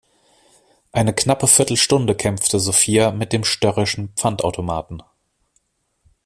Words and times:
Eine 0.93 1.13
knappe 1.13 1.45
Viertelstunde 1.47 2.15
kämpfte 2.15 2.59
Sophia 2.59 3.11
mit 3.11 3.33
dem 3.33 3.43
störrischen 3.43 4.09
Pfandautomaten. 4.15 5.03